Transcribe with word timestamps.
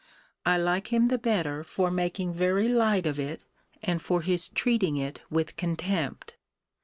I 0.47 0.57
like 0.57 0.87
him 0.91 1.09
the 1.09 1.19
better 1.19 1.63
for 1.63 1.91
making 1.91 2.33
very 2.33 2.67
light 2.67 3.05
of 3.05 3.19
it, 3.19 3.43
and 3.83 4.01
for 4.01 4.23
his 4.23 4.49
treating 4.49 4.97
it 4.97 5.21
with 5.29 5.55
contempt. 5.57 6.37